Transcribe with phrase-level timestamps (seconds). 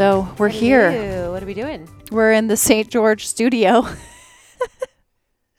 [0.00, 1.30] So we're here.
[1.30, 1.86] What are we doing?
[2.10, 2.88] We're in the St.
[2.88, 3.86] George studio.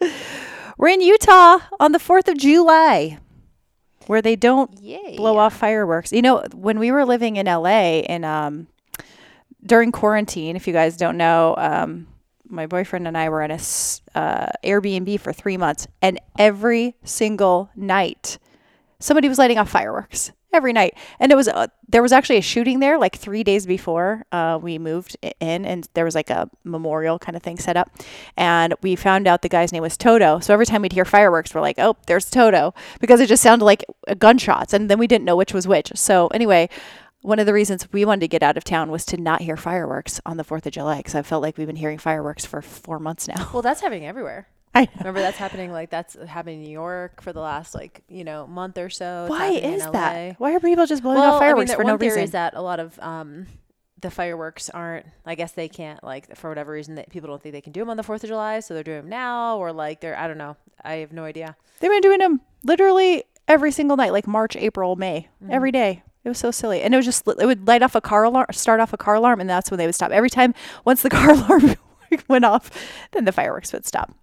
[0.80, 3.20] we're in Utah on the 4th of July
[4.08, 5.16] where they don't Yay.
[5.16, 6.12] blow off fireworks.
[6.12, 8.66] You know, when we were living in LA in um
[9.64, 12.08] during quarantine, if you guys don't know, um
[12.50, 13.60] my boyfriend and I were in a
[14.16, 18.40] uh, Airbnb for 3 months and every single night
[18.98, 20.98] somebody was lighting off fireworks every night.
[21.20, 24.60] And it was uh, there was actually a shooting there like three days before uh,
[24.62, 27.92] we moved in and there was like a memorial kind of thing set up.
[28.38, 30.40] And we found out the guy's name was toto.
[30.40, 33.66] So every time we'd hear fireworks we're like oh there's toto because it just sounded
[33.66, 34.74] like uh, gunshots.
[34.74, 35.92] And then we didn't know which was which.
[35.96, 36.70] So anyway
[37.24, 39.56] one of the reasons we wanted to get out of town was to not hear
[39.56, 42.64] fireworks on the 4th of july because i felt like we've been hearing fireworks for
[42.64, 43.48] four months now.
[43.54, 44.48] Well, that's happening everywhere.
[44.76, 44.88] I.
[45.00, 48.48] Remember that's happening like that's happening in New York for the last like you know
[48.48, 49.24] month or so.
[49.26, 51.84] It's why is that why are people just blowing well, off fireworks I mean, for
[51.84, 53.48] no reason is that a lot of um,
[54.00, 55.06] the fireworks aren't.
[55.26, 57.82] I guess they can't like for whatever reason that people don't think they can do
[57.82, 60.28] them on the Fourth of July, so they're doing them now, or like they're I
[60.28, 60.56] don't know.
[60.84, 61.56] I have no idea.
[61.80, 65.52] They've been doing them literally every single night, like March, April, May, Mm-hmm.
[65.54, 66.04] every day.
[66.24, 68.46] It was so silly, and it was just it would light off a car alarm,
[68.52, 70.12] start off a car alarm, and that's when they would stop.
[70.12, 70.54] Every time,
[70.86, 71.76] once the car alarm
[72.28, 72.70] went off,
[73.12, 74.14] then the fireworks would stop.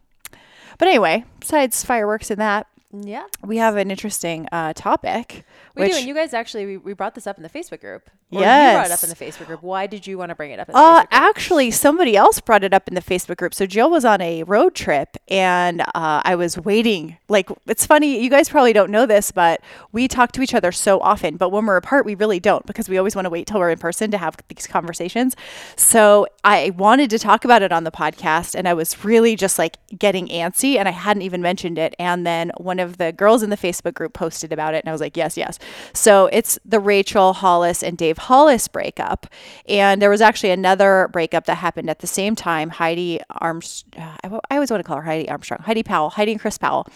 [0.79, 5.45] But anyway, besides fireworks and that, Yeah, we have an interesting uh, topic.
[5.75, 5.99] we which, do.
[5.99, 8.09] And you guys actually we, we brought this up in the Facebook group.
[8.31, 9.63] Or you brought it up in the Facebook group.
[9.63, 10.69] Why did you want to bring it up?
[10.69, 11.09] In the Uh, Facebook group?
[11.11, 13.55] actually, somebody else brought it up in the Facebook group.
[13.55, 17.17] So Jill was on a road trip, and uh, I was waiting.
[17.29, 18.23] Like, it's funny.
[18.23, 19.63] You guys probably don't know this, but
[19.93, 21.37] we talk to each other so often.
[21.39, 23.71] But when we're apart, we really don't because we always want to wait till we're
[23.71, 25.35] in person to have these conversations.
[25.77, 29.59] So I wanted to talk about it on the podcast, and I was really just
[29.59, 31.95] like getting antsy, and I hadn't even mentioned it.
[31.99, 34.93] And then one of the girls in the Facebook group posted about it, and I
[34.93, 35.59] was like, yes, yes.
[35.93, 39.27] So it's the Rachel Hollis and Dave Hollis breakup,
[39.69, 42.71] and there was actually another breakup that happened at the same time.
[42.71, 46.41] Heidi Armstrong, I I always want to call her Heidi Armstrong, Heidi Powell, Heidi and
[46.41, 46.87] Chris Powell.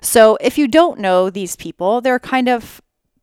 [0.00, 2.80] So if you don't know these people, they're kind of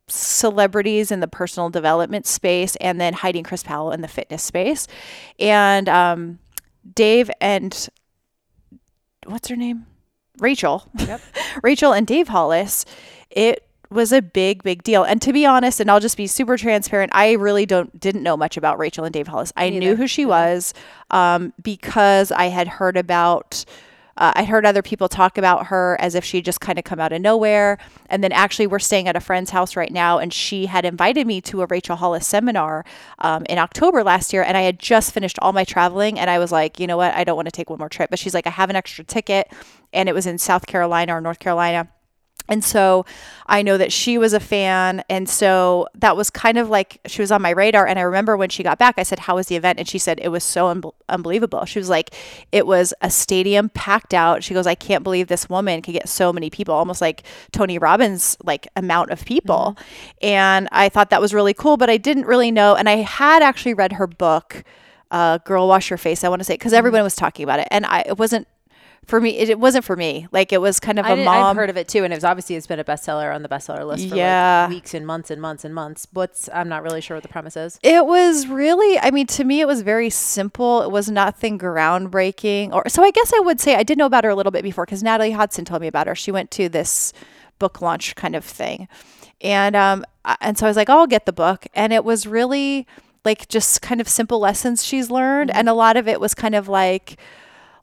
[0.07, 4.43] celebrities in the personal development space, and then Heidi and Chris Powell in the fitness
[4.43, 4.87] space,
[5.39, 6.39] and um,
[6.93, 7.89] Dave and
[9.25, 9.85] what's her name?
[10.39, 10.87] Rachel.
[10.97, 11.21] Yep.
[11.63, 12.85] Rachel and Dave Hollis.
[13.29, 15.03] It was a big, big deal.
[15.03, 18.37] And to be honest, and I'll just be super transparent, I really don't didn't know
[18.37, 19.51] much about Rachel and Dave Hollis.
[19.55, 20.73] I knew who she was
[21.11, 23.65] um, because I had heard about.
[24.17, 26.99] Uh, I heard other people talk about her as if she just kind of come
[26.99, 27.77] out of nowhere.
[28.07, 31.27] And then actually, we're staying at a friend's house right now, and she had invited
[31.27, 32.85] me to a Rachel Hollis seminar
[33.19, 34.43] um, in October last year.
[34.43, 37.13] And I had just finished all my traveling, and I was like, you know what?
[37.13, 38.09] I don't want to take one more trip.
[38.09, 39.51] But she's like, I have an extra ticket,
[39.93, 41.87] and it was in South Carolina or North Carolina.
[42.47, 43.05] And so
[43.45, 45.03] I know that she was a fan.
[45.09, 47.87] And so that was kind of like she was on my radar.
[47.87, 49.79] And I remember when she got back, I said, How was the event?
[49.79, 51.65] And she said, It was so un- unbelievable.
[51.65, 52.13] She was like,
[52.51, 54.43] It was a stadium packed out.
[54.43, 57.77] She goes, I can't believe this woman could get so many people, almost like Tony
[57.77, 59.77] Robbins, like amount of people.
[60.21, 62.75] And I thought that was really cool, but I didn't really know.
[62.75, 64.63] And I had actually read her book,
[65.11, 67.67] uh, Girl Wash Your Face, I want to say, because everyone was talking about it.
[67.71, 68.47] And I, it wasn't.
[69.07, 70.27] For me, it, it wasn't for me.
[70.31, 71.27] Like it was kind of a mom.
[71.47, 73.49] I've heard of it too, and it was obviously it's been a bestseller on the
[73.49, 74.67] bestseller list for Yeah.
[74.69, 76.07] like weeks and months and months and months.
[76.13, 77.79] What's I'm not really sure what the premise is.
[77.83, 80.83] It was really, I mean, to me, it was very simple.
[80.83, 82.73] It was nothing groundbreaking.
[82.73, 84.63] Or so I guess I would say I did know about her a little bit
[84.63, 86.15] before because Natalie Hodson told me about her.
[86.15, 87.11] She went to this
[87.59, 88.87] book launch kind of thing,
[89.41, 90.05] and um,
[90.39, 92.87] and so I was like, oh, I'll get the book, and it was really
[93.25, 96.55] like just kind of simple lessons she's learned, and a lot of it was kind
[96.55, 97.19] of like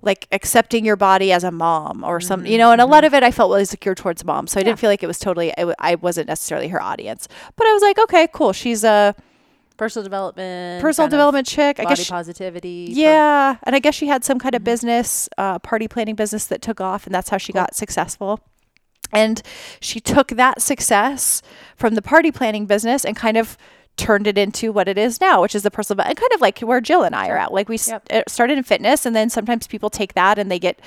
[0.03, 3.15] like accepting your body as a mom or something, you know, and a lot of
[3.15, 4.47] it I felt was secure towards mom.
[4.47, 7.27] So I didn't feel like it was totally, it, w- I wasn't necessarily her audience,
[7.57, 8.53] but I was like, okay, cool.
[8.53, 9.15] She's a
[9.77, 11.79] Personal development, personal development chick.
[11.79, 12.89] I guess, she- positivity.
[12.91, 13.59] yeah.
[13.63, 16.81] And I guess she had some kind of business, uh, party planning business that took
[16.81, 18.41] off and that's how she got successful.
[19.13, 19.41] And
[19.81, 21.43] she took that success
[21.77, 23.57] from the party planning business and kind of
[23.99, 26.61] turned it into what it is now, which is the personal, and kind of like
[26.61, 27.53] where Jill and I are at.
[27.53, 28.29] Like we Yep.
[28.29, 30.81] started in fitness, and then sometimes people take that and they get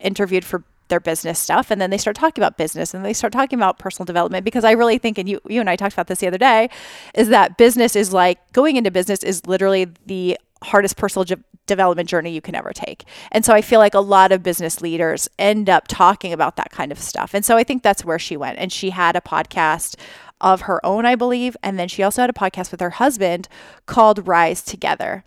[0.00, 3.32] interviewed for their business stuff and then they start talking about business and they start
[3.32, 6.06] talking about personal development because I really think and you you and I talked about
[6.06, 6.70] this the other day
[7.14, 11.24] is that business is like going into business is literally the hardest personal
[11.66, 13.04] development journey you can ever take.
[13.32, 16.70] And so I feel like a lot of business leaders end up talking about that
[16.70, 17.34] kind of stuff.
[17.34, 19.96] And so I think that's where she went and she had a podcast
[20.40, 23.48] of her own, I believe, and then she also had a podcast with her husband
[23.86, 25.24] called Rise Together.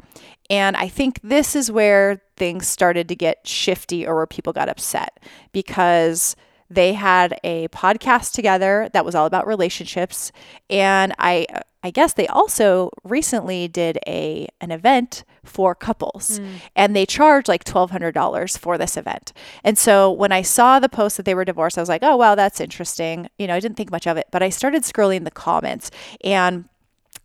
[0.50, 4.70] And I think this is where things started to get shifty or where people got
[4.70, 5.20] upset
[5.52, 6.36] because
[6.70, 10.32] they had a podcast together that was all about relationships
[10.70, 11.48] and I
[11.82, 16.56] I guess they also recently did a an event for couples hmm.
[16.76, 19.32] and they charged like $1200 for this event.
[19.64, 22.18] And so when I saw the post that they were divorced I was like, "Oh
[22.18, 25.24] wow, that's interesting." You know, I didn't think much of it, but I started scrolling
[25.24, 25.90] the comments
[26.24, 26.66] and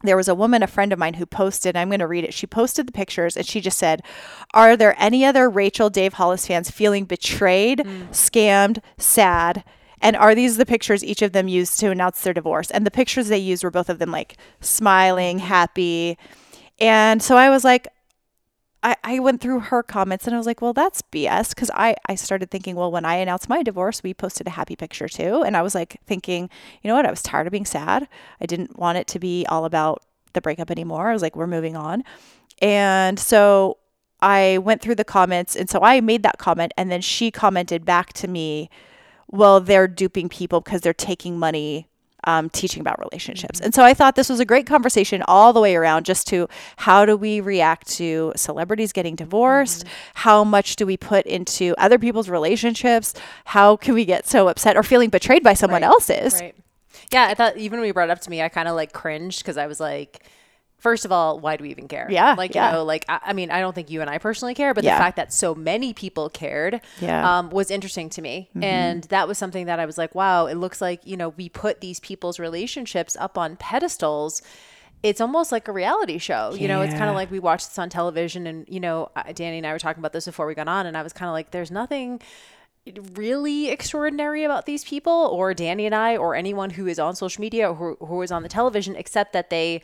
[0.09, 2.35] there was a woman, a friend of mine, who posted, I'm going to read it.
[2.35, 4.03] She posted the pictures and she just said,
[4.53, 8.09] Are there any other Rachel Dave Hollis fans feeling betrayed, mm.
[8.09, 9.65] scammed, sad?
[10.01, 12.71] And are these the pictures each of them used to announce their divorce?
[12.71, 16.19] And the pictures they used were both of them like smiling, happy.
[16.79, 17.89] And so I was like,
[18.85, 21.51] I, I went through her comments and I was like, well, that's BS.
[21.51, 24.77] Because I, I started thinking, well, when I announced my divorce, we posted a happy
[24.77, 25.43] picture too.
[25.43, 26.51] And I was like thinking,
[26.83, 27.07] you know what?
[27.07, 28.07] I was tired of being sad.
[28.41, 30.03] I didn't want it to be all about
[30.35, 31.09] the breakup anymore.
[31.09, 32.05] I was like, we're moving on.
[32.61, 33.79] And so
[34.21, 35.57] I went through the comments.
[35.57, 36.73] And so I made that comment.
[36.77, 38.69] And then she commented back to me,
[39.29, 41.89] well, they're duping people because they're taking money
[42.27, 43.61] um, teaching about relationships.
[43.61, 46.49] And so I thought this was a great conversation all the way around just to
[46.77, 49.85] how do we react to celebrities getting divorced?
[50.15, 53.15] How much do we put into other people's relationships?
[53.47, 55.89] How can we get so upset or feeling betrayed by someone Right.
[55.89, 56.41] else's?
[56.41, 56.55] Right.
[57.13, 58.93] Yeah, I thought even when we brought it up to me, I kind of like
[58.93, 60.25] cringed because I was like,
[60.85, 62.07] first of all, why do we even care?
[62.11, 62.67] Yeah, Like, yeah.
[62.69, 64.85] you know, like, I, I mean, I don't think you and I personally care, but
[64.85, 64.97] Yeah.
[64.97, 67.17] the fact that so many people cared Yeah.
[67.23, 67.27] Mm-hmm.
[67.27, 68.51] um, was interesting to me.
[68.61, 71.49] And that was something that I was like, wow, it looks like, you know, we
[71.49, 74.43] put these people's relationships up on pedestals.
[75.03, 76.53] It's almost like a reality show.
[76.55, 79.57] You know, it's kind of like we watch this on television and, you know, Danny
[79.57, 81.33] and I were talking about this before we got on and I was kind of
[81.33, 82.21] like, there's nothing
[83.15, 87.41] really extraordinary about these people or Danny and I or anyone who is on social
[87.41, 89.81] media or who, who is on the television except that they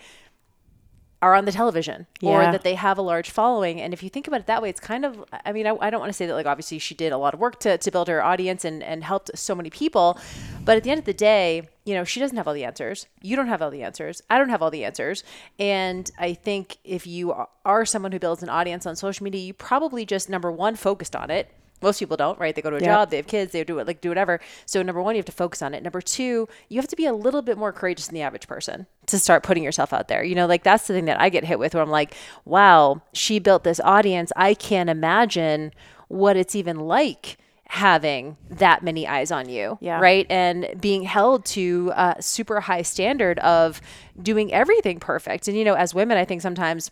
[1.23, 3.81] are on the television or that they have a large following.
[3.81, 5.91] And if you think about it that way it's kind of i mean i, I
[5.91, 7.91] don't want to say that like obviously she did a lot of work to, to
[7.91, 10.19] build her audience and, and helped so many people.
[10.65, 13.07] But at the end of the day you know she doesn't have all the answers.
[13.21, 14.23] You don't have all the answers.
[14.31, 15.25] I don't have all the answers.
[15.59, 17.35] And i think if you
[17.65, 21.15] are someone who builds an audience on social media you probably just number one focused
[21.15, 21.51] on it
[21.83, 22.55] most people don't, right?
[22.55, 22.87] They go to a Yep.
[22.89, 24.41] job, they have kids, they do it like do whatever.
[24.67, 25.83] So number one, you have to focus on it.
[25.83, 28.87] Number two, you have to be a little bit more courageous than the average person
[29.07, 30.23] to start putting yourself out there.
[30.23, 33.03] You know, like that's the thing that I get hit with where I'm like, wow,
[33.13, 34.33] she built this audience.
[34.37, 35.73] I can't imagine
[36.09, 37.39] what it's even like
[37.69, 40.01] having that many eyes on you Yeah.
[40.01, 43.81] right and being held to a super high standard of
[44.21, 46.91] doing everything perfect and you know as women i think sometimes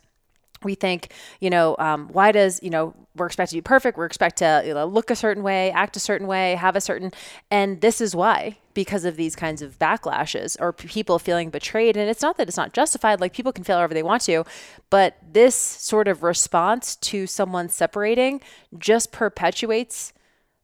[0.63, 3.99] we think, you know, um, why does, you know, we're expected to be perfect.
[3.99, 6.81] We're expected to you know, look a certain way, act a certain way, have a
[6.81, 7.13] certain,
[7.51, 11.97] and this is why, because of these kinds of backlashes or people feeling betrayed.
[11.97, 14.45] And it's not that it's not justified, like people can feel however they want to,
[14.91, 18.41] but this sort of response to someone separating
[18.79, 20.13] just perpetuates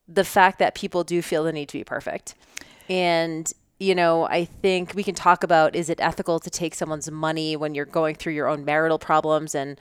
[0.06, 2.34] the fact that people do feel the need to be perfect.
[2.88, 3.52] And
[3.84, 7.56] you know, I think we can talk about is it ethical to take someone's money
[7.56, 9.78] when you're going through your own marital problems and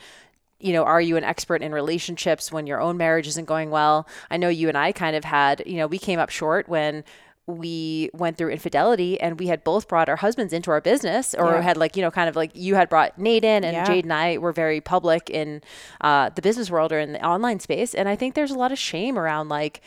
[0.60, 4.08] you know, are you an expert in relationships when your own marriage isn't going well?
[4.32, 7.04] I know you and I kind of had, you know, we came up short when
[7.48, 11.56] we went through infidelity and we had both brought our husbands into our business or
[11.56, 11.62] Yeah.
[11.62, 13.84] had like, you know, kind of like you had brought Nate in and Yeah.
[13.84, 15.62] Jade and I were very public in
[16.00, 17.94] uh, the business world or in the online space.
[17.94, 19.82] And I think there's a lot of shame around like,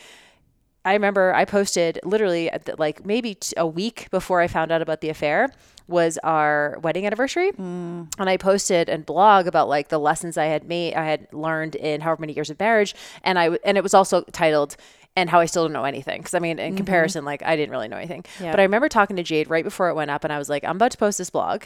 [0.86, 4.80] I remember I posted literally the, like maybe t- a week before I found out
[4.82, 5.50] about the affair
[5.88, 7.50] was our wedding anniversary.
[7.52, 8.08] Mm.
[8.18, 11.74] And I posted and blog about like the lessons I had made I had learned
[11.74, 12.94] in however many years of marriage.
[13.24, 14.76] And I and it was also titled
[15.16, 16.20] and how I still don't know anything.
[16.20, 16.76] Because I mean in mm-hmm.
[16.76, 18.24] comparison like I didn't really know anything.
[18.40, 18.52] Yeah.
[18.52, 20.62] but I remember talking to Jade right before it went up and I was like
[20.62, 21.64] I'm about to post this blog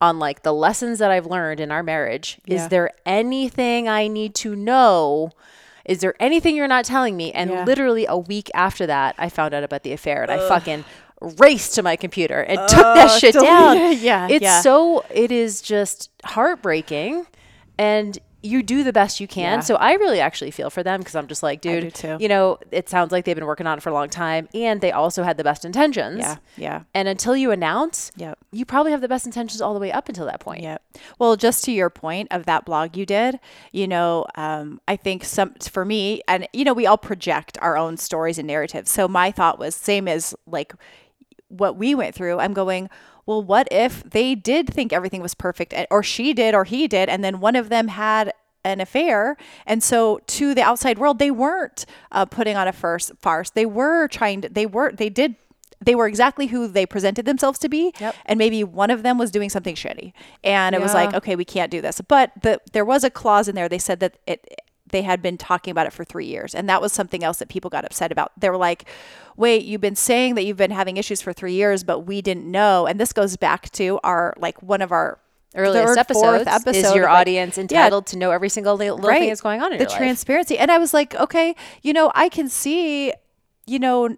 [0.00, 2.38] on like the lessons that I've learned in our marriage.
[2.46, 2.54] Yeah.
[2.54, 5.32] is there anything I need to know
[5.84, 7.32] is there anything you're not telling me?
[7.32, 7.64] And Yeah.
[7.64, 10.84] literally a week after that, I found out about the affair and I fucking
[11.38, 13.76] raced to my computer and took that shit down.
[14.00, 14.60] Yeah, It's yeah.
[14.62, 17.26] so, it is just heartbreaking.
[17.78, 19.58] And you do the best you can.
[19.58, 19.60] Yeah.
[19.60, 22.88] So I really actually feel for them because I'm just like, dude, you know, it
[22.88, 25.36] sounds like they've been working on it for a long time and they also had
[25.36, 26.20] the best intentions.
[26.20, 26.36] Yeah.
[26.56, 26.82] Yeah.
[26.94, 28.38] And until you announce, Yep.
[28.50, 30.62] you probably have the best intentions all the way up until that point.
[30.62, 30.82] Yep.
[31.18, 33.38] Well, just to your point of that blog you did,
[33.72, 37.76] you know, um, I think some for me, and you know, we all project our
[37.76, 38.90] own stories and narratives.
[38.90, 40.72] So my thought was same as like
[41.48, 42.38] what we went through.
[42.38, 42.88] I'm going,
[43.30, 47.08] well, what if they did think everything was perfect, or she did, or he did,
[47.08, 48.32] and then one of them had
[48.64, 53.12] an affair, and so to the outside world, they weren't uh, putting on a first
[53.20, 53.48] farce.
[53.50, 54.48] They were trying to.
[54.48, 54.90] They were.
[54.90, 55.36] They did.
[55.80, 58.14] They were exactly who they presented themselves to be, Yep.
[58.26, 60.12] and maybe one of them was doing something shitty,
[60.44, 62.00] and it was like, okay, we can't do this.
[62.02, 63.68] But the there was a clause in there.
[63.68, 64.60] They said that it
[64.90, 67.48] they had been talking about it for three years, and that was something else that
[67.48, 68.32] people got upset about.
[68.38, 68.88] They were like,
[69.36, 72.50] "Wait, you've been saying that you've been having issues for three years, but we didn't
[72.50, 75.18] know." And this goes back to our like one of our
[75.54, 79.08] Earliest episodes is episode your like- audience Yeah, entitled to know every single li- little
[79.10, 79.98] thing that's going on in the your life.
[79.98, 83.12] transparency and i was like okay you know i can see
[83.66, 84.16] you know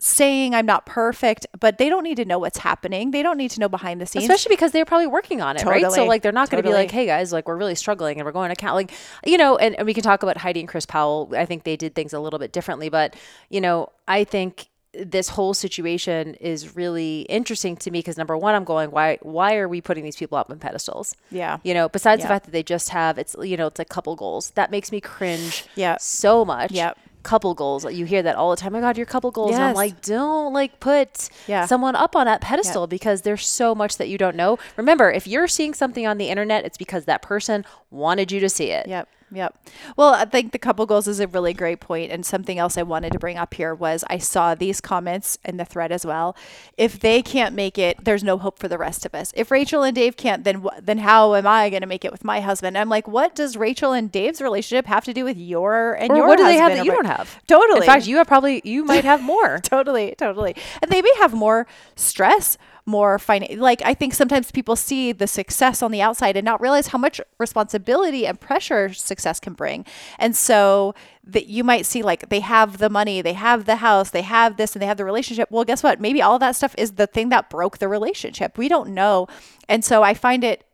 [0.00, 3.50] saying i'm not perfect but they don't need to know what's happening they don't need
[3.50, 5.90] to know behind the scenes Especially because they're probably working on it, right?
[5.90, 8.26] So like they're not going to be like, "Hey guys, like we're really struggling and
[8.26, 8.92] we're going to count." Like,
[9.24, 11.32] you know, and, and we can talk about Heidi and Chris Powell.
[11.36, 13.16] I think they did things a little bit differently, but
[13.48, 18.54] you know, I think this whole situation is really interesting to me because number one,
[18.54, 21.14] I'm going, why why are we putting these people up on pedestals?
[21.30, 21.58] Yeah.
[21.62, 24.14] You know, besides the fact that they just have it's you know it's a couple
[24.16, 25.64] goals that makes me cringe.
[25.74, 25.96] Yeah.
[26.00, 26.72] So much.
[26.72, 26.98] Yep.
[27.28, 27.84] Couple goals.
[27.92, 28.74] You hear that all the time.
[28.74, 29.52] Oh my God, your couple goals.
[29.54, 31.66] And I'm like, don't like put Yeah.
[31.66, 34.58] someone up on that pedestal because there's so much that you don't know.
[34.78, 38.48] Remember, if you're seeing something on the internet, it's because that person wanted you to
[38.48, 38.86] see it.
[38.88, 39.08] Yep.
[39.30, 39.58] Yep.
[39.96, 42.82] Well, I think the couple goals is a really great point, and something else I
[42.82, 46.36] wanted to bring up here was I saw these comments in the thread as well.
[46.76, 49.32] If they can't make it, there's no hope for the rest of us.
[49.36, 52.24] If Rachel and Dave can't, then then how am I going to make it with
[52.24, 52.78] my husband?
[52.78, 56.16] I'm like, what does Rachel and Dave's relationship have to do with your and Or
[56.16, 56.26] your?
[56.26, 57.38] what do they have that you don't have?
[57.46, 57.80] Totally.
[57.80, 59.58] In fact, you have probably you might have more.
[59.62, 61.66] totally totally and they may have more
[61.96, 62.56] stress
[62.88, 66.60] more finan- like i think sometimes people see the success on the outside and not
[66.60, 69.84] realize how much responsibility and pressure success can bring
[70.18, 74.10] and so that you might see like they have the money they have the house
[74.10, 76.74] they have this and they have the relationship well guess what maybe all that stuff
[76.78, 79.26] is the thing that broke the relationship we don't know
[79.68, 80.64] and so i find it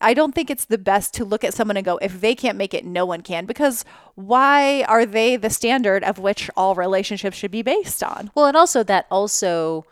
[0.00, 2.56] I don't think it's the best to look at someone and go, if they can't
[2.56, 3.44] make it, no one can.
[3.44, 3.84] Because
[4.14, 8.30] why are they the standard of which all relationships should be based on?
[8.34, 9.84] Well, and also that also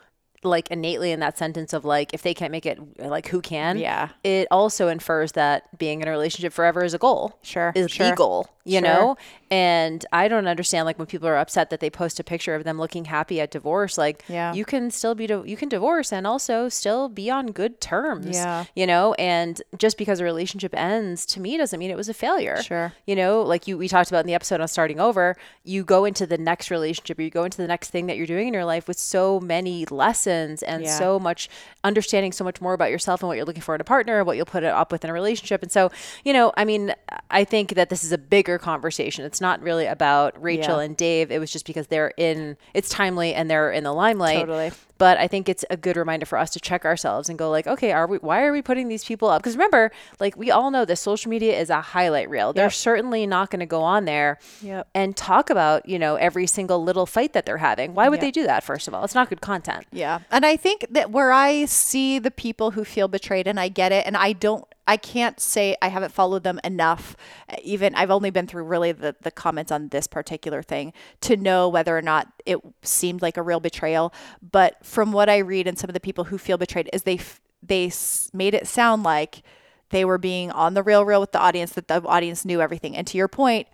[0.45, 3.77] like innately in that sentence of like if they can't make it like who can
[3.77, 4.09] Yeah.
[4.23, 8.09] it also infers that being in a relationship forever is a goal Sure, is sure.
[8.09, 8.81] the goal you Sure.
[8.81, 9.17] know
[9.51, 12.63] and i don't understand like when people are upset that they post a picture of
[12.63, 14.53] them looking happy at divorce like Yeah.
[14.53, 18.65] you can still be you can divorce and also still be on good terms Yeah.
[18.75, 22.13] you know and just because a relationship ends to me doesn't mean it was a
[22.13, 22.93] failure Sure.
[23.05, 26.05] you know like you we talked about in the episode on starting over you go
[26.05, 28.53] into the next relationship or you go into the next thing that you're doing in
[28.53, 30.97] your life with so many lessons and Yeah.
[30.97, 31.49] so much
[31.83, 34.35] understanding so much more about yourself and what you're looking for in a partner what
[34.37, 35.91] you'll put it up with in a relationship and so
[36.23, 36.93] you know i mean
[37.29, 40.85] i think that this is a bigger conversation it's not really about rachel Yeah.
[40.85, 44.39] and dave it was just because they're in it's timely and they're in the limelight
[44.39, 44.71] Totally.
[44.97, 47.67] But I think it's a good reminder for us to check ourselves and go like,
[47.67, 48.17] okay, are we?
[48.17, 49.41] Why are we putting these people up?
[49.41, 52.53] Because remember, like we all know that social media is a highlight reel.
[52.53, 54.87] They're certainly not going to go on there Yep.
[54.95, 57.93] and talk about you know every single little fight that they're having.
[57.93, 58.21] Why would Yep.
[58.21, 58.63] they do that?
[58.63, 59.85] First of all, it's not good content.
[59.91, 60.19] Yeah.
[60.31, 63.91] And I think that where I see the people who feel betrayed, and I get
[63.91, 67.15] it, and I don't, I can't say I haven't followed them enough.
[67.49, 71.35] Uh, even I've only been through really the, the comments on this particular thing to
[71.35, 74.13] know whether or not it seemed like a real betrayal.
[74.41, 77.19] But from what I read and some of the people who feel betrayed is they,
[77.63, 77.91] they
[78.33, 79.41] made it sound like
[79.89, 82.95] they were being on the real real with the audience, that the audience knew everything.
[82.95, 83.67] And to your point,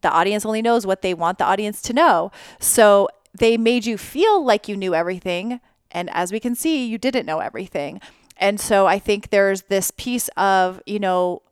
[0.00, 2.30] the audience only knows what they want the audience to know.
[2.60, 3.08] So
[3.38, 5.60] they made you feel like you knew everything.
[5.90, 8.00] And as we can see, you didn't know everything.
[8.38, 11.42] And so I think there's this piece of, you know,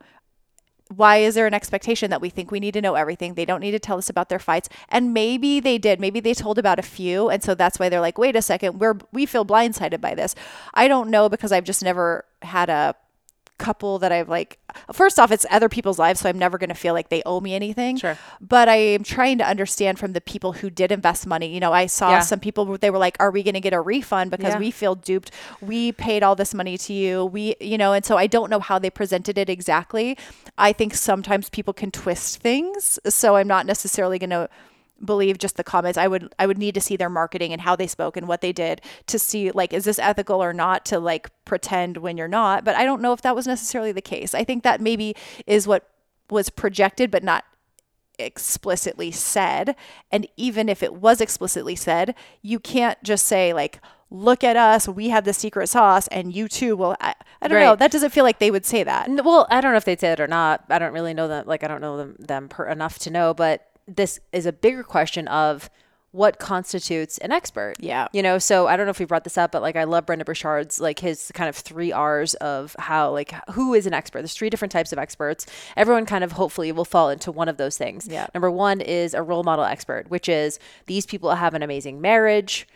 [0.94, 3.34] why is there an expectation that we think we need to know everything?
[3.34, 4.68] They don't need to tell us about their fights.
[4.88, 5.98] And maybe they did.
[5.98, 7.30] Maybe they told about a few.
[7.30, 10.34] And so that's why they're like, wait a second, we're we feel blindsided by this.
[10.74, 12.94] I don't know because I've just never had a
[13.58, 14.58] couple that I've like
[14.92, 17.40] first off it's other people's lives so I'm never going to feel like they owe
[17.40, 18.18] me anything Sure.
[18.40, 21.72] but I am trying to understand from the people who did invest money you know
[21.72, 22.20] I saw Yeah.
[22.20, 24.58] some people they were like are we going to get a refund because Yeah.
[24.58, 25.30] we feel duped
[25.60, 28.60] we paid all this money to you we you know and so I don't know
[28.60, 30.18] how they presented it exactly
[30.58, 34.48] I think sometimes people can twist things so I'm not necessarily going to
[35.04, 37.74] believe just the comments i would i would need to see their marketing and how
[37.74, 40.98] they spoke and what they did to see like is this ethical or not to
[40.98, 44.34] like pretend when you're not but i don't know if that was necessarily the case
[44.34, 45.14] i think that maybe
[45.46, 45.88] is what
[46.30, 47.44] was projected but not
[48.18, 49.76] explicitly said.
[50.10, 54.86] And even if it was explicitly said, you can't just say, like, look at us,
[54.86, 56.96] we have the secret sauce, and you too will.
[57.00, 57.76] I, I don't know.
[57.76, 59.08] That doesn't feel like they would say that.
[59.24, 60.64] Well, I don't know if they'd say it or not.
[60.68, 61.46] I don't really know them.
[61.46, 63.34] Like, I don't know them, them per, enough to know.
[63.34, 65.70] But this is a bigger question of
[66.14, 67.74] what constitutes an expert.
[67.80, 68.06] Yeah.
[68.12, 70.06] You know, so I don't know if we brought this up, but like I love
[70.06, 74.20] Brendon Burchard's like his kind of three R's of how like who is an expert.
[74.20, 75.44] There's three different types of experts.
[75.76, 78.06] Everyone kind of hopefully will fall into one of those things.
[78.06, 78.28] Yeah.
[78.32, 82.68] Number one is a role model expert, which is these people have an amazing marriage.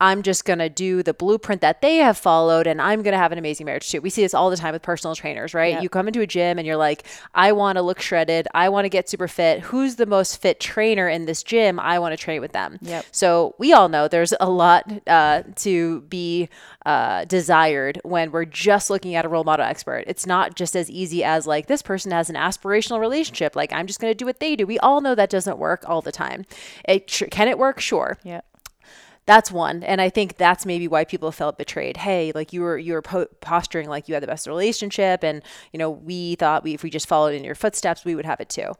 [0.00, 3.18] I'm just going to do the blueprint that they have followed and I'm going to
[3.18, 4.00] have an amazing marriage too.
[4.00, 5.80] We see this all the time with personal trainers, right?
[5.80, 8.48] You come into a gym and you're like, I want to look shredded.
[8.54, 9.60] I want to get super fit.
[9.60, 11.78] Who's the most fit trainer in this gym?
[11.78, 12.78] I want to train with them.
[12.82, 13.06] Yep.
[13.12, 16.48] So we all know there's a lot uh, to be
[16.84, 20.04] uh, desired when we're just looking at a role model expert.
[20.06, 23.54] It's not just as easy as like this person has an aspirational relationship.
[23.54, 24.66] Like I'm just going to do what they do.
[24.66, 26.44] We all know that doesn't work all the time.
[26.88, 27.80] It can it work?
[27.80, 28.40] Sure Yeah.
[29.26, 31.96] That's one and i think that's maybe why people felt betrayed.
[31.96, 35.42] Hey like you were you were po- posturing like you had the best relationship and
[35.72, 38.40] you know we thought we if we just followed in your footsteps we would have
[38.40, 38.72] it too.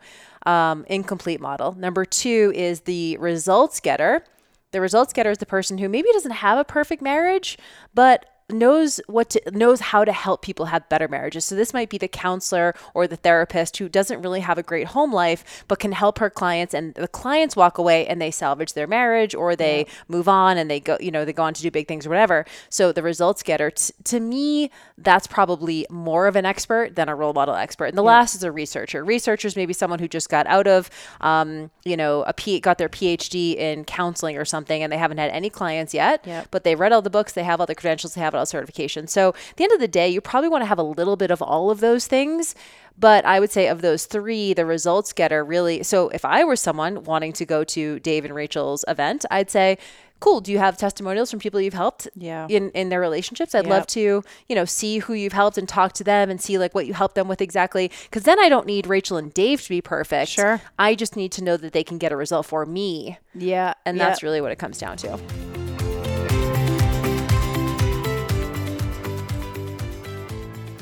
[0.46, 1.72] Um, incomplete model.
[1.72, 4.24] Number two is the results getter.
[4.72, 7.56] The results getter is the person who maybe doesn't have a perfect marriage
[7.94, 11.46] but knows what to, knows how to help people have better marriages.
[11.46, 14.88] So this might be the counselor or the therapist who doesn't really have a great
[14.88, 18.74] home life but can help her clients and the clients walk away and they salvage
[18.74, 21.62] their marriage or they move on and they go you know they go on to
[21.62, 22.44] do big things or whatever.
[22.68, 27.14] So the results getter t- to me that's probably more of an expert than a
[27.14, 27.86] role model expert.
[27.86, 29.02] And the last is a researcher.
[29.04, 30.90] Researchers maybe someone who just got out of
[31.22, 35.18] um, you know a P- got their PhD in counseling or something and they haven't
[35.18, 36.48] had any clients yet, Yep.
[36.50, 39.10] but they read all the books, they have all the credentials, they have all certifications.
[39.10, 41.30] So at the end of the day, you probably want to have a little bit
[41.30, 42.54] of all of those things.
[42.98, 45.82] But I would say of those three, the results getter really.
[45.82, 49.78] So if I were someone wanting to go to Dave and Rachel's event, I'd say,
[50.20, 50.40] cool.
[50.40, 52.46] Do you have testimonials from people you've helped Yeah.
[52.48, 53.54] in, in their relationships?
[53.54, 56.56] I'd love to, you know, see who you've helped and talk to them and see
[56.56, 57.90] like what you helped them with exactly.
[58.10, 60.30] Cause then I don't need Rachel and Dave to be perfect.
[60.30, 60.62] Sure.
[60.78, 63.18] I just need to know that they can get a result for me.
[63.34, 63.74] Yeah.
[63.84, 64.06] And yeah.
[64.08, 65.53] that's really what it comes down to.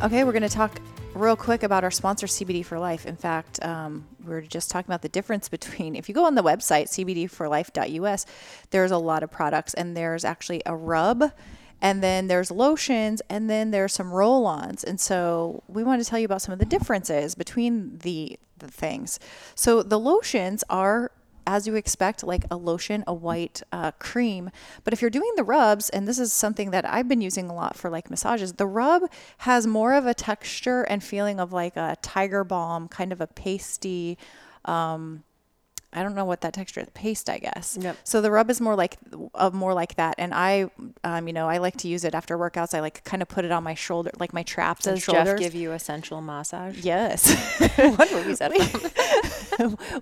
[0.03, 0.81] Okay, we're going to talk
[1.15, 3.07] real quick about our sponsor, CBD for Life.
[3.07, 6.35] In fact, um, we are just talking about the difference between, if you go on
[6.35, 8.27] the website, cbdforlife.us,
[8.71, 11.31] there's a lot of products, and there's actually a rub,
[11.81, 14.83] and then there's lotions, and then there's some roll ons.
[14.83, 18.67] And so we want to tell you about some of the differences between the, the
[18.67, 19.21] things.
[19.55, 21.13] So the lotions are
[21.47, 24.51] as you expect, like a lotion, a white uh, cream.
[24.85, 27.55] But if you're doing the rubs, and this is something that I've been using a
[27.55, 29.03] lot for like massages, the rub
[29.39, 33.27] has more of a texture and feeling of like a tiger balm, kind of a
[33.27, 34.19] pasty.
[34.65, 35.25] Um,
[35.93, 36.89] I don't know what that texture is.
[36.95, 37.77] Paste, I guess.
[37.81, 37.97] Yep.
[38.05, 38.97] So the rub is more like,
[39.35, 40.15] uh, more like that.
[40.19, 40.71] And I,
[41.05, 42.75] um, you know, I like to use it after workouts.
[42.75, 45.29] I like kind of put it on my shoulder, like my traps and Does shoulders.
[45.29, 46.79] Jeff give you a sensual massage?
[46.79, 47.35] Yes.
[47.77, 48.53] what movie is that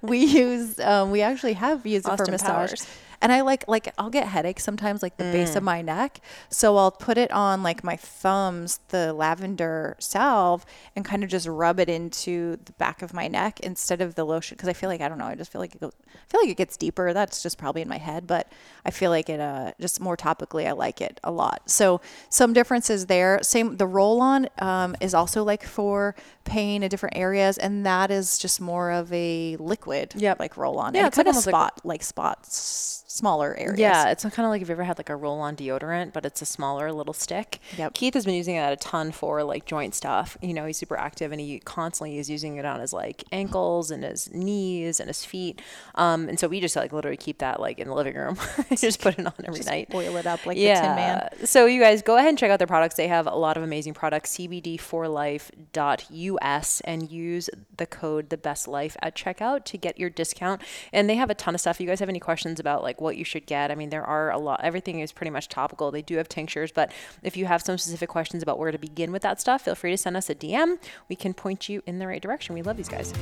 [0.03, 2.87] we use um, we actually have used it for Austin massage Powers.
[3.23, 6.21] And i like like i'll get headaches sometimes like the base of my neck.
[6.49, 10.65] So i'll put it on like my thumbs the lavender salve
[10.97, 14.25] and kind of just rub it into the back of my neck instead of the
[14.25, 14.57] lotion.
[14.57, 16.41] Because i feel like i don't know i just feel like it goes i feel
[16.41, 17.13] like it gets deeper.
[17.13, 18.51] That's just probably in my head but
[18.85, 21.63] i feel like it uh just more topically i like it a lot.
[21.71, 23.41] So some differences there.
[23.43, 28.11] Same the roll on um, is also like for pain in different areas and that
[28.11, 31.37] is just more of a liquid Yeah, like roll on Yeah, and it's kind like-
[31.43, 35.11] spot like, spots smaller areas Yeah, it's kind of like if you ever had like
[35.11, 37.59] a roll-on deodorant, but it's a smaller little stick.
[37.77, 37.95] Yep.
[37.95, 40.37] Keith has been using that a ton for like joint stuff.
[40.41, 43.91] You know, he's super active and he constantly is using it on his like ankles
[43.91, 45.61] and his knees and his feet.
[45.97, 48.37] Um, and so we just like literally keep that like in the living room.
[48.77, 49.91] just put it on every night.
[49.91, 51.29] boil it up like the Tin Man.
[51.45, 52.95] So you guys go ahead and check out their products.
[52.95, 54.37] They have a lot of amazing products.
[54.37, 60.63] CBDforlife.us and use the code the best life at checkout to get your discount.
[60.93, 61.79] And they have a ton of stuff.
[61.79, 64.05] If you guys have any questions about like what you should get, I mean, there
[64.05, 64.61] are a lot.
[64.63, 65.91] Everything is pretty much topical.
[65.91, 69.13] They do have tinctures, but if you have some specific questions about where to begin
[69.13, 70.79] with that stuff, feel free to send us a DM.
[71.09, 72.55] We can point you in the right direction.
[72.55, 73.13] We love these guys.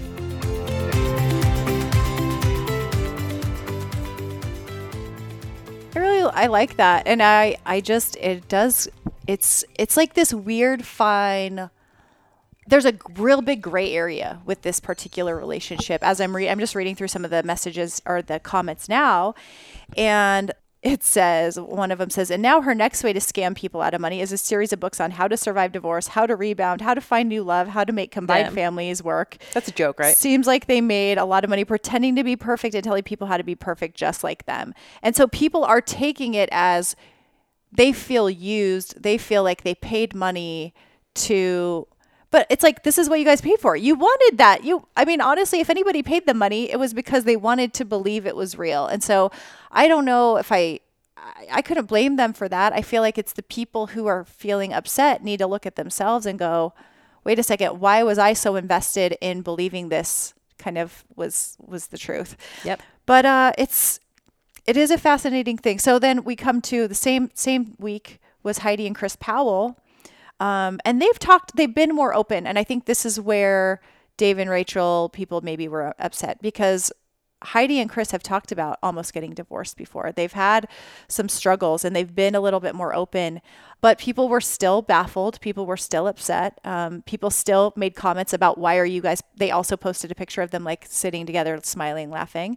[5.95, 8.89] I really I like that, and I I just it does
[9.27, 11.71] it's it's like this weird fine.
[12.69, 16.05] There's a real big gray area with this particular relationship.
[16.05, 19.35] As I'm re- I'm just reading through some of the messages or the comments now,
[19.97, 20.53] and
[20.83, 23.95] it says one of them says and now her next way to scam people out
[23.95, 26.81] of money is a series of books on how to survive divorce how to rebound
[26.81, 28.55] how to find new love how to make combined Damn.
[28.55, 30.17] families work That's a joke, right?
[30.17, 33.27] seems like they made a lot of money pretending to be perfect and telling people
[33.27, 36.95] how to be perfect just like them and so people are taking it as
[37.73, 40.73] they feel used they feel like they paid money
[41.15, 41.89] to
[42.31, 45.05] but it's like this is what you guys paid for you wanted that you i
[45.05, 48.37] mean honestly if anybody paid the money it was because they wanted to believe it
[48.37, 49.31] was real and so
[49.71, 50.81] i don't know if i
[51.51, 52.73] I- couldn't blame them for that.
[52.73, 56.27] I feel like it's the people who are feeling upset need to look at themselves
[56.27, 56.73] and go,
[57.25, 61.89] wait a second, why was I so invested in believing this kind of was was
[61.89, 62.37] the truth?
[62.65, 62.83] Yep.
[63.07, 64.01] But uh, it's
[64.67, 65.79] it is a fascinating thing.
[65.79, 69.79] So then we come to the same same week was Heidi and Chris Powell,
[70.41, 71.57] um, and they've talked.
[71.57, 73.81] They've been more open, and I think this is where
[74.17, 76.93] Dave and Rachel people maybe were upset because
[77.43, 80.13] Heidi and Chris have talked about almost getting divorced before.
[80.13, 80.67] They've had
[81.07, 83.41] some struggles and they've been a little bit more open,
[83.81, 85.41] but people were still baffled.
[85.41, 86.59] People were still upset.
[86.65, 89.23] Um, people still made comments about why are you guys.
[89.37, 92.57] They also posted a picture of them like sitting together, smiling, laughing.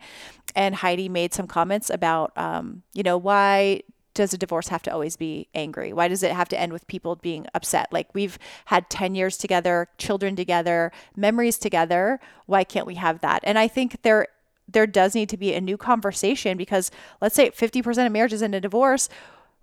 [0.56, 3.84] And Heidi made some comments about, um, you know, why
[4.14, 5.94] does a divorce have to always be angry?
[5.94, 7.88] Why does it have to end with people being upset?
[7.92, 12.20] Like we've had 10 years together, children together, memories together.
[12.46, 13.42] Why can't we have that?
[13.44, 14.28] And I think there
[14.68, 18.56] there does need to be a new conversation because let's say 50% of marriages end
[18.56, 19.10] in divorce,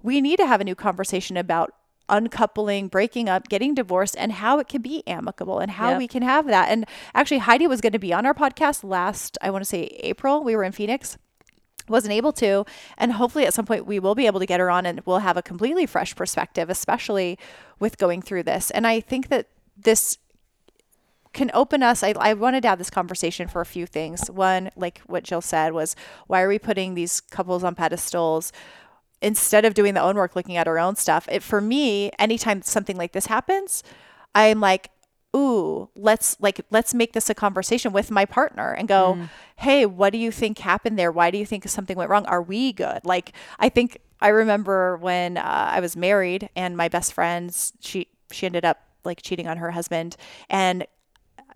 [0.02, 1.72] we need to have a new conversation about
[2.10, 5.98] uncoupling, breaking up, getting divorced, and how it can be amicable and how Yep.
[5.98, 6.68] we can have that.
[6.70, 9.84] And actually, Heidi was going to be on our podcast last, I want to say
[10.00, 10.42] April.
[10.42, 11.16] We were in Phoenix
[11.88, 12.64] wasn't able to.
[12.96, 15.18] And hopefully at some point we will be able to get her on and we'll
[15.18, 17.38] have a completely fresh perspective especially
[17.78, 18.70] with going through this.
[18.70, 20.18] And i think that this
[21.32, 24.30] can open us I, I wanted to have this conversation for a few things.
[24.30, 25.94] One like what jill said was
[26.26, 28.52] why are we putting these couples on pedestals
[29.20, 31.28] instead of doing the own work looking at our own stuff?
[31.30, 33.82] It for me anytime something like this happens
[34.34, 34.90] i'm like
[35.36, 39.18] ooh let's like let's make this a conversation with my partner and go
[39.56, 41.12] hey what do you think happened there?
[41.12, 42.24] Why do you think something went wrong?
[42.26, 43.04] Are we good?
[43.04, 48.08] Like i think i remember when uh, i was married and my best friends she
[48.30, 50.16] she ended up like cheating on her husband
[50.48, 50.86] and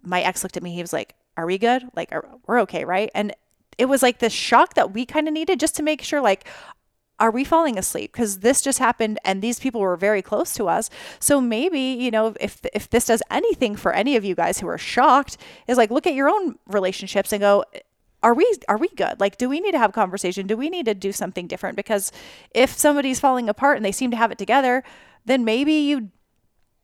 [0.03, 1.85] my ex looked at me he was like are we good?
[1.95, 3.11] Like are, we're okay right?
[3.15, 3.35] And
[3.79, 6.47] it was like this shock that we kind of needed just to make sure like
[7.19, 8.13] are we falling asleep?
[8.13, 10.91] Because this just happened and these people were very close to us.
[11.21, 14.69] So maybe you know if if this does anything for any of you guys who
[14.69, 15.37] are shocked
[15.69, 17.65] is like look at your own relationships and go
[18.23, 19.21] are we are we good?
[19.21, 20.47] Like do we need to have conversation?
[20.47, 21.77] Do we need to do something different?
[21.77, 22.13] Because
[22.53, 24.83] if somebody's falling apart and they seem to have it together
[25.25, 26.11] then maybe you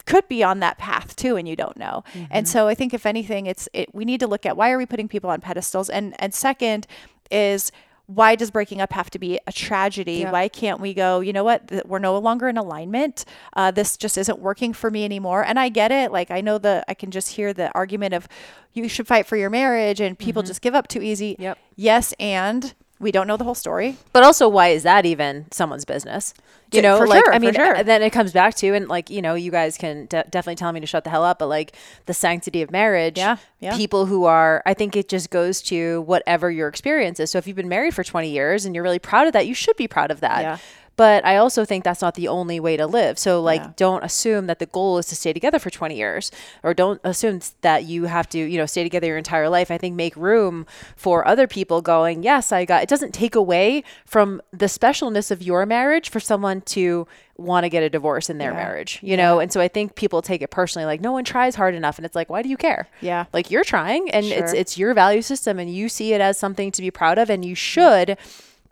[0.06, 2.04] could be on that path too and you don't know.
[2.14, 2.44] And mm-hmm.
[2.44, 4.86] so i think if anything it's it we need to look at why are we
[4.86, 5.90] putting people on pedestals?
[5.90, 6.86] And and second
[7.30, 7.72] is
[8.08, 10.24] why does breaking up have to be a tragedy?
[10.24, 13.26] Why can't we go you know what we're no longer in alignment.
[13.52, 15.44] Uh, this just isn't working for me anymore.
[15.44, 16.10] And i get it.
[16.10, 18.26] Like i know the i can just hear the argument of
[18.72, 21.36] you should fight for your marriage and people just give up too easy.
[21.38, 21.58] Yep.
[21.76, 25.84] yes and we don't know the whole story But also, why is that even someone's
[25.84, 26.34] business?
[26.70, 27.76] You know, for like sure, I mean, sure.
[27.76, 30.56] uh, then it comes back to, and like you know, you guys can de- definitely
[30.56, 33.16] tell me to shut the hell up, but like the sanctity of marriage.
[33.16, 33.74] Yeah, yeah.
[33.74, 37.30] People who are, I think it just goes to whatever your experience is.
[37.30, 39.54] So if you've been married for twenty years and you're really proud of that, you
[39.54, 40.42] should be proud of that.
[40.42, 40.58] Yeah.
[40.98, 43.18] But I also think that's not the only way to live.
[43.18, 43.70] So like Yeah.
[43.76, 46.30] don't assume that the goal is to stay together for 20 years
[46.62, 49.70] or don't assume that you have to, you know, stay together your entire life.
[49.70, 53.84] I think make room for other people going, "Yes, I got." It doesn't take away
[54.04, 57.06] from the specialness of your marriage for someone to
[57.36, 59.38] want to get a divorce in their marriage, you know?
[59.38, 62.04] And so I think people take it personally like no one tries hard enough and
[62.04, 63.26] it's like, "Why do you care?" Yeah.
[63.32, 64.60] Like you're trying and it's Sure.
[64.60, 67.44] it's your value system and you see it as something to be proud of and
[67.44, 68.18] you should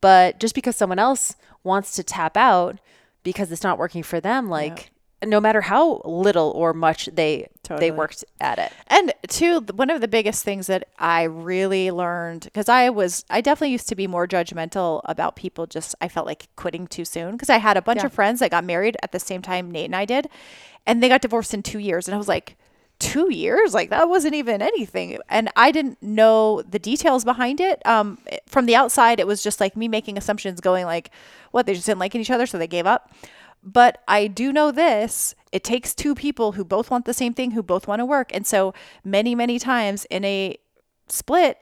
[0.01, 1.37] but just because someone else
[1.67, 2.79] wants to tap out
[3.23, 4.91] because it's not working for them like
[5.25, 7.91] no matter how little or much they Totally.
[7.91, 12.45] they worked at it And two, one of the biggest things that I really learned
[12.45, 15.67] because I was, I definitely used to be more judgmental about people.
[15.67, 18.51] Just I felt like quitting too soon because I had a bunch of friends that
[18.51, 20.29] got married at the same time Nate and I did,
[20.87, 22.57] and they got divorced in two years, and I was like.
[22.99, 27.85] Two years, like that wasn't even anything, and I didn't know the details behind it.
[27.87, 31.11] Um, from the outside, it was just like me making assumptions, going like,
[31.51, 31.67] "What?
[31.67, 33.13] They just didn't like each other, so they gave up."
[33.63, 37.53] But I do know this it takes two people who both want the same thing,
[37.53, 38.31] who both want to work.
[38.35, 40.59] And so many, many times in a
[41.09, 41.59] split,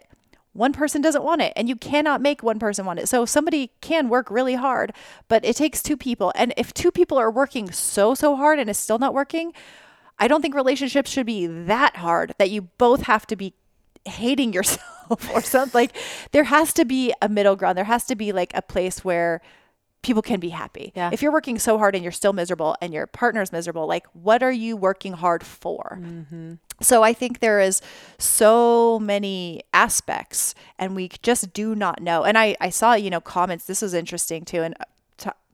[0.52, 3.08] one person doesn't want it and you cannot make one person want it.
[3.08, 4.92] So somebody can work really hard,
[5.28, 6.32] but it takes two people.
[6.34, 9.52] And if two people are working so, so hard and it's still not working,
[10.18, 13.54] I don't think relationships should be that hard that you both have to be
[14.04, 15.72] hating yourself or something.
[15.74, 15.96] like
[16.32, 17.76] there has to be a middle ground.
[17.76, 19.40] There has to be like a place where
[20.02, 20.92] people can be happy.
[20.94, 21.10] Yeah.
[21.12, 24.42] If you're working so hard and you're still miserable and your partner's miserable, like what
[24.42, 25.98] are you working hard for?
[26.00, 26.54] Mm-hmm.
[26.80, 27.80] So I think there is
[28.18, 32.24] so many aspects and we just do not know.
[32.24, 33.66] And I, I saw, you know, comments.
[33.66, 34.62] This was interesting too.
[34.62, 34.76] And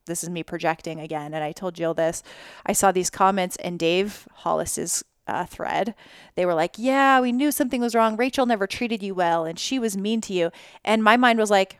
[0.07, 1.35] this is me projecting again.
[1.35, 2.23] And I told Jill this.
[2.67, 5.95] I saw these comments in Dave Hollis's uh, thread.
[6.35, 8.17] They were like, yeah, we knew something was wrong.
[8.17, 10.51] Rachel never treated you well and she was mean to you.
[10.85, 11.79] And my mind was like,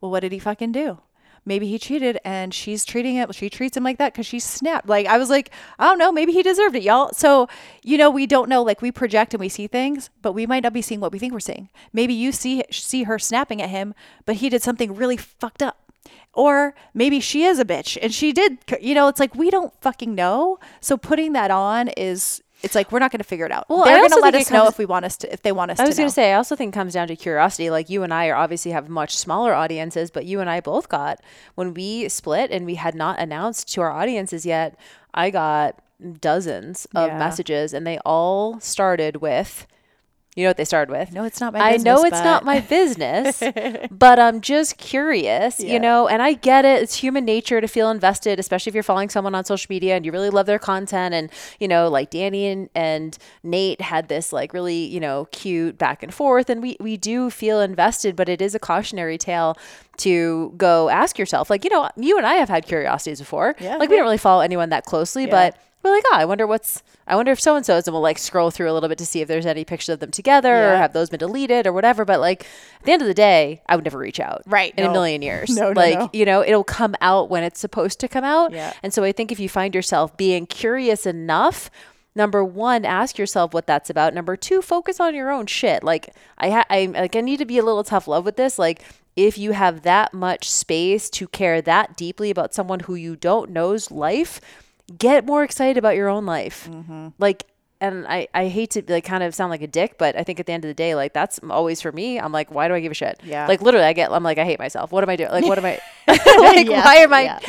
[0.00, 0.98] well, what did he fucking do?
[1.44, 4.88] Maybe he cheated and she's treating it, she treats him like that because she snapped.
[4.88, 7.12] Like, I was like, I don't know, maybe he deserved it, y'all.
[7.14, 7.48] So,
[7.82, 8.62] you know, we don't know.
[8.62, 11.18] Like, we project and we see things, but we might not be seeing what we
[11.18, 11.70] think we're seeing.
[11.92, 13.94] Maybe you see, see her snapping at him,
[14.26, 15.79] but he did something really fucked up.
[16.32, 19.72] Or maybe she is a bitch and she did, you know, it's like we don't
[19.80, 20.58] fucking know.
[20.80, 23.64] So putting that on is, it's like we're not going to figure it out.
[23.68, 25.70] Well, They're going to let us know if we want us to, if they want
[25.72, 27.68] us to I was going to say, I also think it comes down to curiosity.
[27.70, 30.88] Like you and I are obviously have much smaller audiences, but you and I both
[30.88, 31.20] got
[31.56, 34.78] when we split and we had not announced to our audiences yet.
[35.12, 35.80] I got
[36.20, 37.18] dozens of Yeah.
[37.18, 39.66] messages, and they all started with,
[40.36, 41.12] you know what they started with?
[41.12, 41.80] No, it's not my business.
[41.80, 42.60] I know it's not my
[43.40, 43.42] business,
[43.90, 45.72] but I'm just curious, Yeah.
[45.72, 46.82] you know, and I get it.
[46.82, 50.06] It's human nature to feel invested, especially if you're following someone on social media and
[50.06, 51.14] you really love their content.
[51.14, 55.76] And, you know, like Danny and, and Nate had this like really, you know, cute
[55.78, 56.48] back and forth.
[56.48, 59.56] And we, we do feel invested, but it is a cautionary tale
[59.98, 63.56] to go ask yourself, like, you know, you and I have had curiosities before.
[63.58, 63.76] Yeah.
[63.76, 66.82] Like, we don't really follow anyone that closely, but we're like, oh, I wonder what's,
[67.06, 69.06] I wonder if so and so's, and we'll like scroll through a little bit to
[69.06, 72.04] see if there's any pictures of them together or have those been deleted or whatever.
[72.04, 72.42] But like
[72.80, 74.42] at the end of the day, I would never reach out.
[74.46, 75.50] Right, In a million years.
[75.60, 76.10] No, no, like, no.
[76.12, 78.52] you know, it'll come out when it's supposed to come out.
[78.52, 78.72] Yeah.
[78.82, 81.70] And so I think if you find yourself being curious enough,
[82.14, 84.14] number one, ask yourself what that's about.
[84.14, 85.82] Number two, focus on your own shit.
[85.82, 88.58] Like I ha- I like I need to be a little tough love with this.
[88.58, 88.82] Like
[89.16, 93.50] if you have that much space to care that deeply about someone who you don't
[93.50, 94.40] know's life,
[94.96, 96.68] get more excited about your own life.
[96.70, 97.08] Mm-hmm.
[97.18, 97.46] Like
[97.80, 100.38] and I, I hate to like kind of sound like a dick, but I think
[100.38, 102.20] at the end of the day, like that's always for me.
[102.20, 103.18] I'm like, why do I give a shit?
[103.24, 103.46] Yeah.
[103.46, 104.92] Like literally, I get, I'm like, I hate myself.
[104.92, 105.30] What am I doing?
[105.30, 105.80] Like, what am I?
[106.06, 107.40] like, Yeah, why am I yeah.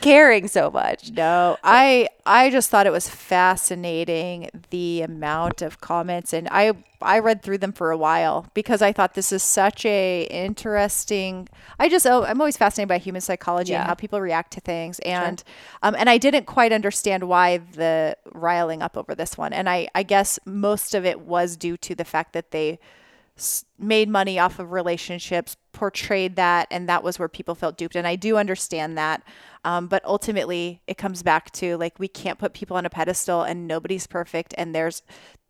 [0.00, 1.10] Caring so much?
[1.12, 7.18] No, I I just thought it was fascinating the amount of comments and I I
[7.20, 11.88] read through them for a while because I thought this is such a interesting I
[11.88, 13.80] just oh, I'm always fascinated by human psychology Yeah.
[13.80, 15.42] and how people react to things and
[15.82, 19.88] um and I didn't quite understand why the riling up over this one and I
[19.94, 22.78] I guess most of it was due to the fact that they
[23.78, 27.96] made money off of relationships, portrayed that, and that was where people felt duped.
[27.96, 29.22] And I do understand that.
[29.64, 33.42] Um, but ultimately, it comes back to like we can't put people on a pedestal,
[33.42, 34.54] and nobody's perfect.
[34.56, 35.02] And there's,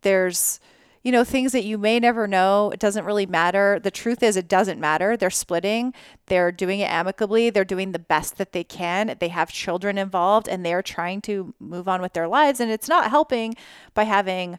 [0.02, 0.60] there's,
[1.02, 2.70] you know, things that you may never know.
[2.70, 3.78] It doesn't really matter.
[3.82, 5.16] The truth is, it doesn't matter.
[5.16, 5.94] They're splitting.
[6.26, 7.50] They're doing it amicably.
[7.50, 9.16] They're doing the best that they can.
[9.20, 12.60] They have children involved, and they're trying to move on with their lives.
[12.60, 13.54] And it's not helping
[13.94, 14.58] by having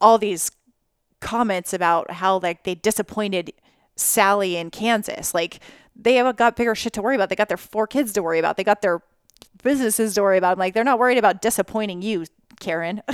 [0.00, 0.50] all these
[1.20, 3.52] comments about how like they disappointed
[3.96, 5.34] Sally in Kansas.
[5.34, 5.60] Like
[5.94, 7.28] they have got bigger shit to worry about.
[7.28, 8.56] They got their four kids to worry about.
[8.56, 9.02] They got their
[9.62, 10.52] businesses to worry about.
[10.52, 12.24] I'm like they're not worried about disappointing you,
[12.60, 13.02] Karen.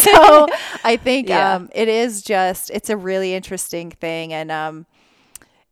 [0.00, 0.48] so
[0.84, 1.54] I think Yeah.
[1.54, 4.86] um, it is just it's a really interesting thing, and um,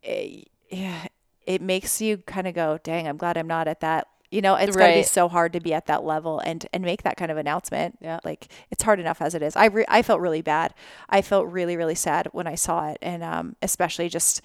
[0.03, 1.05] it, yeah,
[1.45, 4.55] it makes you kind of go, "Dang, I'm glad I'm not at that." You know,
[4.55, 7.17] it's got to be so hard to be at that level and and make that
[7.17, 7.97] kind of announcement.
[8.01, 8.19] Yeah.
[8.23, 9.55] like it's hard enough as it is.
[9.57, 10.73] I re- I felt really bad.
[11.09, 14.41] I felt really really sad when I saw it, and um, especially just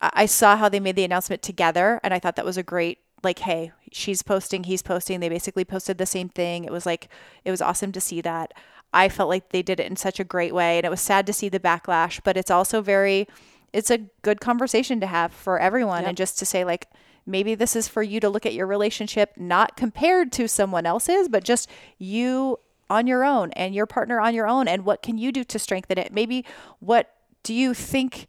[0.00, 2.62] I I saw how they made the announcement together, and I thought that was a
[2.62, 5.20] great like, hey, she's posting, he's posting.
[5.20, 6.64] They basically posted the same thing.
[6.64, 7.08] It was like
[7.44, 8.54] it was awesome to see that.
[8.92, 11.26] I felt like they did it in such a great way, and it was sad
[11.26, 13.28] to see the backlash, but it's also very
[13.72, 16.88] it's a good conversation to have for everyone, and just to say like
[17.26, 21.28] maybe this is for you to look at your relationship not compared to someone else's,
[21.28, 25.18] but just you on your own and your partner on your own, and what can
[25.18, 26.12] you do to strengthen it?
[26.12, 26.44] Maybe
[26.80, 28.26] what do you think?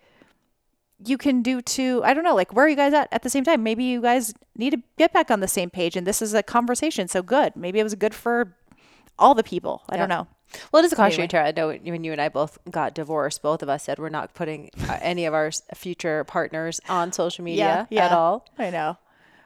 [1.06, 3.30] you can do to I don't know, like where are you guys at at the
[3.30, 3.64] same time?
[3.64, 6.44] Maybe you guys need to get back on the same page and this is a
[6.44, 7.08] conversation.
[7.08, 7.56] So good.
[7.56, 8.56] Maybe it was good for
[9.18, 9.84] all the people.
[9.90, 10.28] I don't know.
[10.72, 11.46] Well, it is a cautionary tale.
[11.46, 14.34] I know when you and I both got divorced, both of us said we're not
[14.34, 18.46] putting uh, any of our future partners on social media at all.
[18.58, 18.98] I know.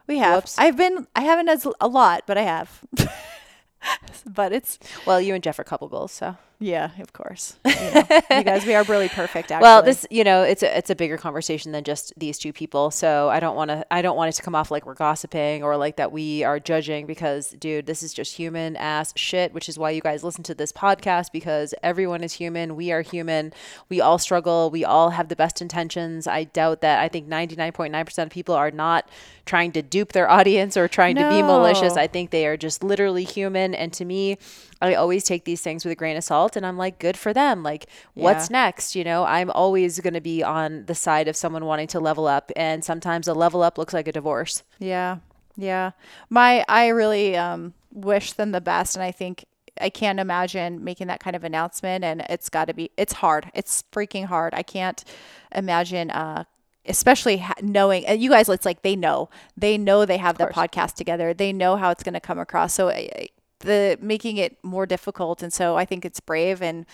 [0.08, 0.44] We have.
[0.44, 0.58] Whoops.
[0.58, 2.82] I've been I haven't as a lot, but I have.
[4.26, 7.58] but it's Well, you and Jeff are couple goals, so Yeah, of course.
[7.76, 9.52] You, know, you guys, we are really perfect.
[9.52, 9.64] Actually.
[9.64, 12.90] Well, this, you know, it's a, it's a bigger conversation than just these two people.
[12.90, 15.62] So I don't want to, I don't want it to come off like we're gossiping
[15.64, 19.70] or like that we are judging because, dude, this is just human ass shit, which
[19.70, 22.76] is why you guys listen to this podcast because everyone is human.
[22.76, 23.54] We are human.
[23.90, 24.70] We all struggle.
[24.70, 26.28] We all have the best intentions.
[26.28, 27.00] I doubt that.
[27.00, 29.10] I think 99.9% of people are not
[29.46, 31.98] trying to dupe their audience or trying to be malicious.
[31.98, 33.76] I think they are just literally human.
[33.76, 34.38] And to me,
[34.86, 37.34] I always take these things with a grain of salt and I'm like, good for
[37.34, 37.64] them.
[37.64, 38.96] Like, what's next?
[38.96, 42.28] You know, I'm always going to be on the side of someone wanting to level
[42.28, 42.52] up.
[42.56, 44.64] And sometimes a level up looks like a divorce.
[44.80, 45.18] Yeah.
[45.58, 45.92] Yeah.
[46.30, 49.46] My I really um wish them the best and I think
[49.80, 53.52] I can't imagine making that kind of announcement and it's got to be it's hard.
[53.54, 54.54] It's freaking hard.
[54.54, 55.04] I can't
[55.54, 56.44] imagine uh
[56.88, 59.30] especially ha- knowing and you guys it's like they know.
[59.58, 61.34] They know they have the podcast together.
[61.34, 62.74] They know how it's going to come across.
[62.74, 63.30] So I- I-
[63.66, 66.86] the making it more difficult and so I think it's brave and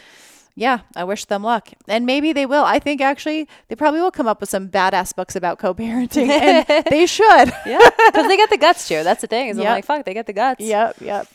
[0.53, 1.69] yeah, I wish them luck.
[1.87, 2.65] And maybe they will.
[2.65, 6.27] I think actually they probably will come up with some badass books about co-parenting
[6.67, 7.53] and they should.
[7.65, 7.79] Yeah.
[8.07, 9.01] Because they get the guts to.
[9.03, 9.47] That's the thing.
[9.47, 9.65] Is Yep.
[9.65, 10.59] I'm like, fuck, they get the guts.
[10.61, 11.27] Yep, yep.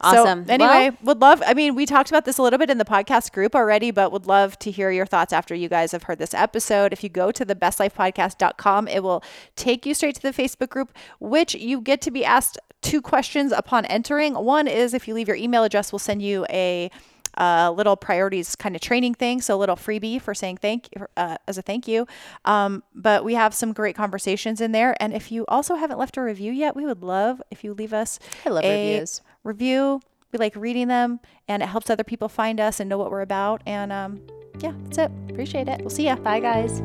[0.00, 0.46] Awesome.
[0.46, 1.42] So anyway, Well- would love.
[1.46, 4.10] I mean, we talked about this a little bit in the podcast group already, but
[4.10, 6.92] would love to hear your thoughts after you guys have heard this episode.
[6.92, 9.22] If you go to the bestlifepodcast.com, it will
[9.54, 13.52] take you straight to the Facebook group, which you get to be asked two questions
[13.52, 14.34] upon entering.
[14.34, 16.90] One is if you leave your email address, we'll send you a
[17.38, 21.36] uh, little priorities kind of training thing, so a little freebie for saying thank uh,
[21.48, 22.06] as a thank you.
[22.44, 26.16] Um, but we have some great conversations in there, and if you also haven't left
[26.16, 29.22] a review yet, we would love if you leave us I love a reviews.
[29.44, 30.00] review.
[30.32, 33.20] We like reading them, and it helps other people find us and know what we're
[33.20, 33.62] about.
[33.66, 34.20] And um,
[34.60, 35.10] yeah, that's it.
[35.30, 35.80] Appreciate it.
[35.80, 36.16] We'll see ya.
[36.16, 36.82] Bye, guys.